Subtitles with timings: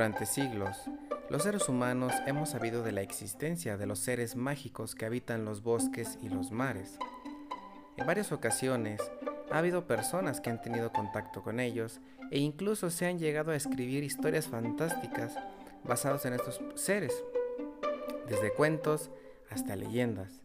[0.00, 0.78] Durante siglos,
[1.28, 5.62] los seres humanos hemos sabido de la existencia de los seres mágicos que habitan los
[5.62, 6.98] bosques y los mares.
[7.98, 9.02] En varias ocasiones
[9.50, 12.00] ha habido personas que han tenido contacto con ellos
[12.30, 15.36] e incluso se han llegado a escribir historias fantásticas
[15.84, 17.12] basadas en estos seres,
[18.26, 19.10] desde cuentos
[19.50, 20.40] hasta leyendas.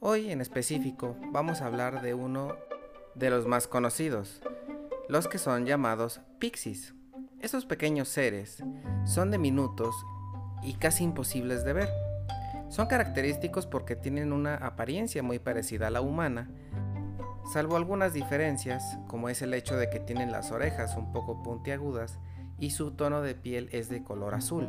[0.00, 2.56] Hoy en específico vamos a hablar de uno
[3.14, 4.40] de los más conocidos,
[5.10, 6.94] los que son llamados pixies.
[7.42, 8.62] Estos pequeños seres
[9.04, 9.96] son diminutos
[10.62, 11.88] y casi imposibles de ver.
[12.68, 16.48] Son característicos porque tienen una apariencia muy parecida a la humana,
[17.52, 22.20] salvo algunas diferencias, como es el hecho de que tienen las orejas un poco puntiagudas
[22.60, 24.68] y su tono de piel es de color azul.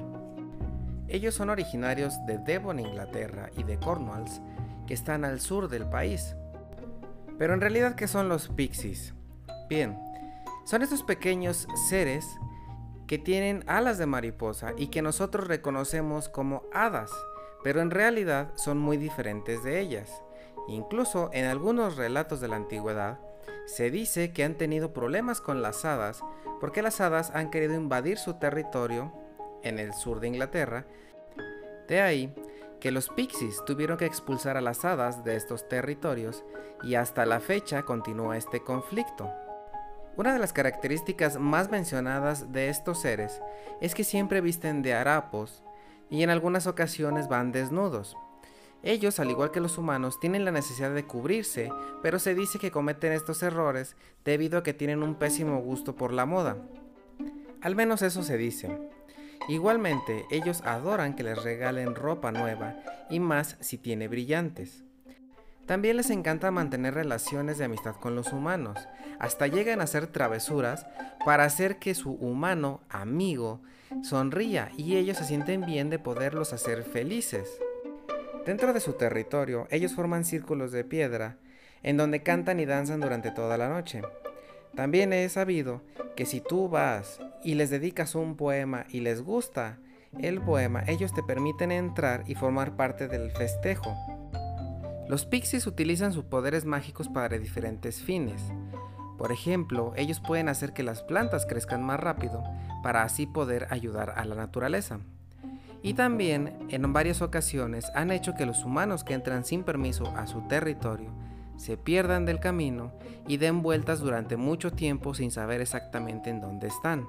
[1.07, 4.41] Ellos son originarios de Devon, Inglaterra y de Cornwalls,
[4.87, 6.35] que están al sur del país.
[7.37, 9.13] Pero en realidad, ¿qué son los pixies?
[9.69, 9.95] Bien,
[10.65, 12.25] son estos pequeños seres
[13.13, 17.11] que tienen alas de mariposa y que nosotros reconocemos como hadas,
[17.63, 20.23] pero en realidad son muy diferentes de ellas.
[20.67, 23.19] Incluso en algunos relatos de la antigüedad,
[23.67, 26.23] se dice que han tenido problemas con las hadas
[26.59, 29.13] porque las hadas han querido invadir su territorio
[29.61, 30.87] en el sur de Inglaterra.
[31.87, 32.33] De ahí
[32.79, 36.43] que los pixies tuvieron que expulsar a las hadas de estos territorios
[36.81, 39.31] y hasta la fecha continúa este conflicto.
[40.15, 43.41] Una de las características más mencionadas de estos seres
[43.81, 45.63] es que siempre visten de harapos
[46.09, 48.15] y en algunas ocasiones van desnudos.
[48.83, 51.71] Ellos, al igual que los humanos, tienen la necesidad de cubrirse,
[52.03, 56.13] pero se dice que cometen estos errores debido a que tienen un pésimo gusto por
[56.13, 56.57] la moda.
[57.61, 58.77] Al menos eso se dice.
[59.47, 62.75] Igualmente, ellos adoran que les regalen ropa nueva
[63.09, 64.83] y más si tiene brillantes.
[65.65, 68.77] También les encanta mantener relaciones de amistad con los humanos,
[69.19, 70.85] hasta llegan a hacer travesuras
[71.25, 73.61] para hacer que su humano amigo
[74.01, 77.49] sonría y ellos se sienten bien de poderlos hacer felices.
[78.45, 81.37] Dentro de su territorio, ellos forman círculos de piedra
[81.81, 84.01] en donde cantan y danzan durante toda la noche.
[84.75, 85.81] También he sabido
[86.15, 89.77] que si tú vas y les dedicas un poema y les gusta
[90.19, 93.95] el poema, ellos te permiten entrar y formar parte del festejo.
[95.07, 98.41] Los pixies utilizan sus poderes mágicos para diferentes fines.
[99.17, 102.43] Por ejemplo, ellos pueden hacer que las plantas crezcan más rápido
[102.81, 104.99] para así poder ayudar a la naturaleza.
[105.81, 110.27] Y también, en varias ocasiones, han hecho que los humanos que entran sin permiso a
[110.27, 111.11] su territorio
[111.57, 112.93] se pierdan del camino
[113.27, 117.07] y den vueltas durante mucho tiempo sin saber exactamente en dónde están.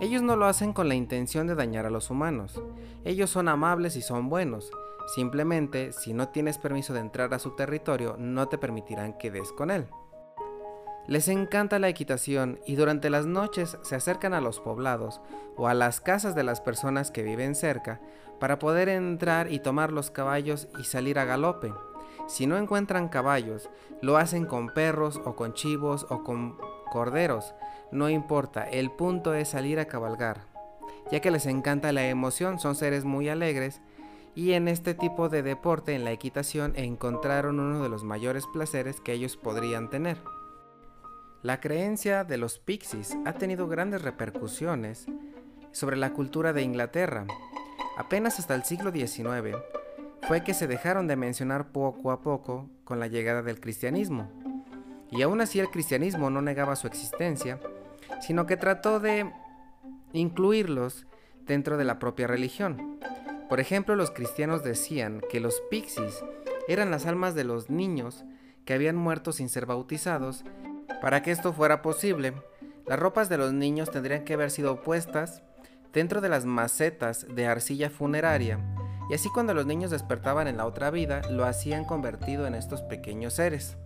[0.00, 2.62] Ellos no lo hacen con la intención de dañar a los humanos.
[3.04, 4.70] Ellos son amables y son buenos,
[5.08, 9.52] Simplemente, si no tienes permiso de entrar a su territorio, no te permitirán que des
[9.52, 9.88] con él.
[11.06, 15.22] Les encanta la equitación y durante las noches se acercan a los poblados
[15.56, 18.02] o a las casas de las personas que viven cerca
[18.38, 21.72] para poder entrar y tomar los caballos y salir a galope.
[22.26, 23.70] Si no encuentran caballos,
[24.02, 26.58] lo hacen con perros o con chivos o con
[26.92, 27.54] corderos.
[27.90, 30.42] No importa, el punto es salir a cabalgar.
[31.10, 33.80] Ya que les encanta la emoción, son seres muy alegres
[34.38, 39.00] y en este tipo de deporte, en la equitación, encontraron uno de los mayores placeres
[39.00, 40.22] que ellos podrían tener.
[41.42, 45.06] La creencia de los pixies ha tenido grandes repercusiones
[45.72, 47.26] sobre la cultura de Inglaterra.
[47.96, 49.56] Apenas hasta el siglo XIX
[50.28, 54.30] fue que se dejaron de mencionar poco a poco con la llegada del cristianismo.
[55.10, 57.58] Y aún así el cristianismo no negaba su existencia,
[58.20, 59.32] sino que trató de
[60.12, 61.08] incluirlos
[61.44, 63.00] dentro de la propia religión.
[63.48, 66.22] Por ejemplo, los cristianos decían que los pixies
[66.68, 68.24] eran las almas de los niños
[68.66, 70.44] que habían muerto sin ser bautizados.
[71.00, 72.34] Para que esto fuera posible,
[72.86, 75.42] las ropas de los niños tendrían que haber sido puestas
[75.92, 78.58] dentro de las macetas de arcilla funeraria,
[79.10, 82.82] y así cuando los niños despertaban en la otra vida, lo hacían convertido en estos
[82.82, 83.78] pequeños seres.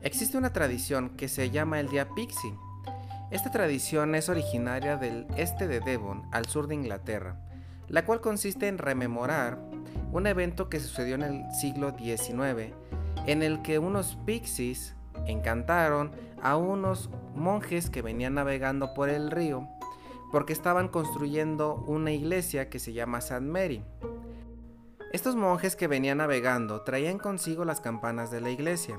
[0.00, 2.54] Existe una tradición que se llama el Día Pixie.
[3.30, 7.36] Esta tradición es originaria del este de Devon, al sur de Inglaterra,
[7.88, 9.58] la cual consiste en rememorar
[10.12, 12.74] un evento que sucedió en el siglo XIX,
[13.26, 14.94] en el que unos pixies
[15.26, 16.12] encantaron
[16.42, 19.68] a unos monjes que venían navegando por el río
[20.32, 23.42] porque estaban construyendo una iglesia que se llama St.
[23.42, 23.84] Mary.
[25.12, 28.98] Estos monjes que venían navegando traían consigo las campanas de la iglesia,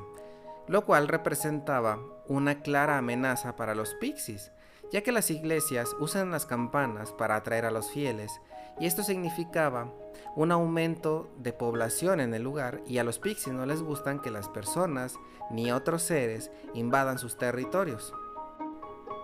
[0.68, 4.52] lo cual representaba una clara amenaza para los pixies,
[4.94, 8.40] ya que las iglesias usan las campanas para atraer a los fieles
[8.80, 9.92] y esto significaba
[10.36, 14.30] un aumento de población en el lugar y a los pixies no les gustan que
[14.30, 15.16] las personas
[15.50, 18.14] ni otros seres invadan sus territorios.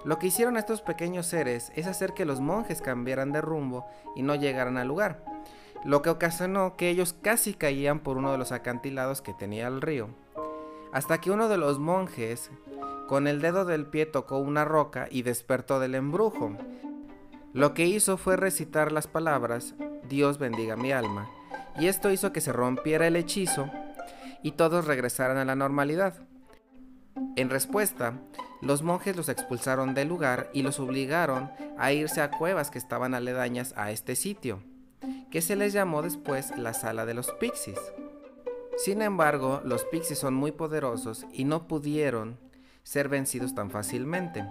[0.05, 3.85] Lo que hicieron estos pequeños seres es hacer que los monjes cambiaran de rumbo
[4.15, 5.23] y no llegaran al lugar,
[5.85, 9.81] lo que ocasionó que ellos casi caían por uno de los acantilados que tenía el
[9.81, 10.09] río,
[10.91, 12.49] hasta que uno de los monjes
[13.09, 16.55] con el dedo del pie tocó una roca y despertó del embrujo.
[17.53, 19.73] Lo que hizo fue recitar las palabras
[20.07, 21.27] Dios bendiga mi alma,
[21.79, 23.67] y esto hizo que se rompiera el hechizo
[24.43, 26.19] y todos regresaran a la normalidad.
[27.35, 28.13] En respuesta,
[28.61, 33.15] los monjes los expulsaron del lugar y los obligaron a irse a cuevas que estaban
[33.15, 34.61] aledañas a este sitio,
[35.31, 37.79] que se les llamó después la sala de los pixies.
[38.77, 42.37] Sin embargo, los pixies son muy poderosos y no pudieron
[42.83, 44.45] ser vencidos tan fácilmente.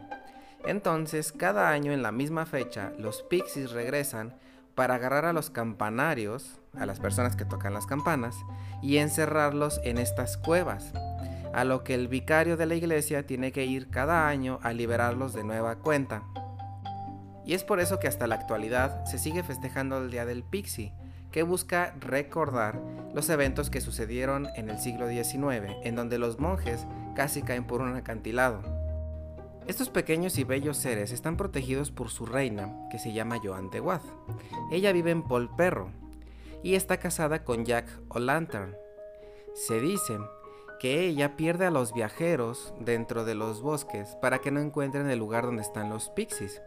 [0.66, 4.34] Entonces, cada año en la misma fecha, los pixies regresan
[4.74, 8.36] para agarrar a los campanarios, a las personas que tocan las campanas,
[8.82, 10.92] y encerrarlos en estas cuevas,
[11.52, 15.32] a lo que el vicario de la iglesia tiene que ir cada año a liberarlos
[15.32, 16.22] de nueva cuenta.
[17.44, 20.92] Y es por eso que hasta la actualidad se sigue festejando el Día del Pixie,
[21.32, 22.80] que busca recordar
[23.14, 26.86] los eventos que sucedieron en el siglo XIX, en donde los monjes
[27.18, 28.62] casi caen por un acantilado.
[29.66, 33.80] Estos pequeños y bellos seres están protegidos por su reina, que se llama Joan de
[33.80, 34.04] Wath.
[34.70, 35.90] Ella vive en Polperro
[36.62, 38.76] y está casada con Jack O'Lantern.
[39.52, 40.16] Se dice
[40.78, 45.18] que ella pierde a los viajeros dentro de los bosques para que no encuentren el
[45.18, 46.62] lugar donde están los pixies,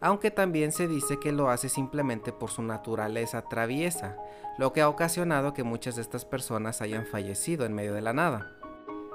[0.00, 4.18] aunque también se dice que lo hace simplemente por su naturaleza traviesa,
[4.58, 8.12] lo que ha ocasionado que muchas de estas personas hayan fallecido en medio de la
[8.12, 8.57] nada.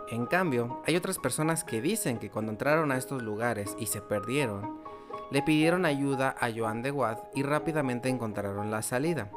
[0.10, 4.02] En cambio, hay otras personas que dicen que cuando entraron a estos lugares y se
[4.02, 4.82] perdieron,
[5.32, 9.32] le pidieron ayuda a Joan de Watt y rápidamente encontraron la salida.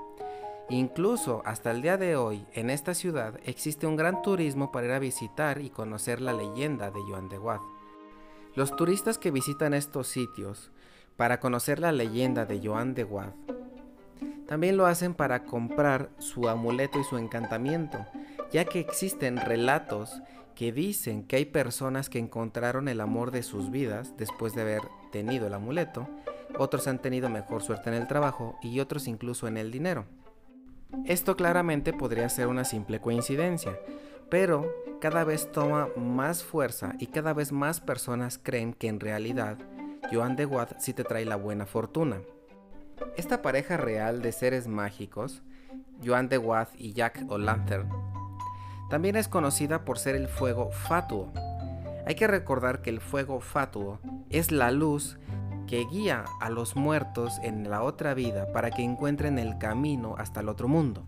[0.69, 4.93] Incluso hasta el día de hoy, en esta ciudad existe un gran turismo para ir
[4.93, 7.63] a visitar y conocer la leyenda de Joan de Watt.
[8.55, 10.73] Los turistas que visitan estos sitios
[11.17, 13.35] para conocer la leyenda de Joan de Watt
[14.47, 18.07] también lo hacen para comprar su amuleto y su encantamiento,
[18.53, 20.23] ya que existen relatos
[20.57, 24.83] que dicen que hay personas que encontraron el amor de sus vidas después de haber
[25.13, 26.09] tenido el amuleto,
[26.59, 30.07] otros han tenido mejor suerte en el trabajo y otros incluso en el dinero.
[31.05, 33.79] Esto claramente podría ser una simple coincidencia,
[34.31, 39.59] pero cada vez toma más fuerza y cada vez más personas creen que en realidad
[40.11, 42.23] Joan de Watt sí te trae la buena fortuna.
[43.17, 45.43] Esta pareja real de seres mágicos,
[46.03, 47.91] Joan de Watt y Jack O'Lantern,
[48.89, 51.33] también es conocida por ser el fuego fatuo.
[52.07, 53.99] Hay que recordar que el fuego fatuo
[54.31, 55.19] es la luz
[55.67, 60.41] que guía a los muertos en la otra vida para que encuentren el camino hasta
[60.41, 61.05] el otro mundo.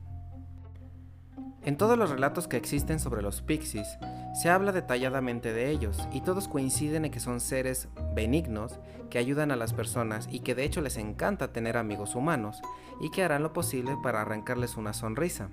[1.62, 3.98] En todos los relatos que existen sobre los pixies,
[4.34, 8.78] se habla detalladamente de ellos y todos coinciden en que son seres benignos
[9.10, 12.62] que ayudan a las personas y que de hecho les encanta tener amigos humanos
[13.00, 15.50] y que harán lo posible para arrancarles una sonrisa.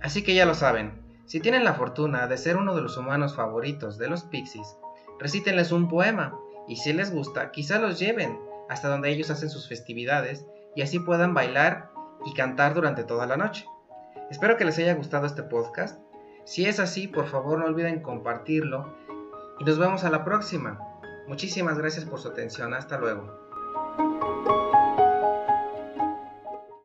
[0.00, 0.92] Así que ya lo saben,
[1.26, 4.76] si tienen la fortuna de ser uno de los humanos favoritos de los pixies,
[5.18, 6.38] recítenles un poema
[6.68, 8.38] y si les gusta, quizá los lleven
[8.68, 11.90] hasta donde ellos hacen sus festividades y así puedan bailar
[12.24, 13.66] y cantar durante toda la noche.
[14.30, 16.00] Espero que les haya gustado este podcast.
[16.44, 18.96] Si es así, por favor no olviden compartirlo
[19.58, 20.80] y nos vemos a la próxima.
[21.26, 22.74] Muchísimas gracias por su atención.
[22.74, 23.45] Hasta luego.